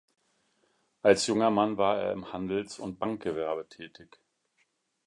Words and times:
Als 1.03 1.27
junger 1.27 1.51
Mann 1.51 1.77
war 1.77 2.01
er 2.01 2.11
im 2.11 2.33
Handels- 2.33 2.79
und 2.79 2.97
Bankgewerbe 2.97 3.69
tätig. 3.69 4.19